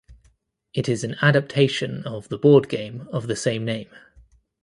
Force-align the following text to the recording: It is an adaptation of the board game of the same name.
It 0.73 0.89
is 0.89 1.03
an 1.03 1.15
adaptation 1.21 2.03
of 2.07 2.29
the 2.29 2.37
board 2.39 2.67
game 2.69 3.07
of 3.11 3.27
the 3.27 3.35
same 3.35 3.63
name. 3.65 3.91